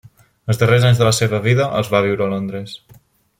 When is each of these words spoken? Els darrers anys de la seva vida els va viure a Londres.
Els 0.53 0.59
darrers 0.61 0.87
anys 0.89 1.01
de 1.01 1.05
la 1.07 1.13
seva 1.17 1.41
vida 1.43 1.67
els 1.81 1.93
va 1.93 2.01
viure 2.07 2.27
a 2.29 2.31
Londres. 2.33 2.75